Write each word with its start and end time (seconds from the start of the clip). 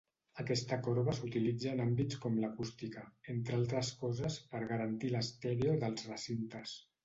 Aquesta 0.43 0.77
corba 0.87 1.13
s'utilitza 1.17 1.69
en 1.73 1.83
àmbits 1.83 2.17
com 2.23 2.39
l'acústica, 2.45 3.05
entre 3.35 3.59
altres 3.61 3.93
coses, 4.03 4.41
per 4.57 4.65
garantir 4.75 5.15
l'estèreo 5.15 5.81
dels 5.89 6.13
recintes. 6.13 6.79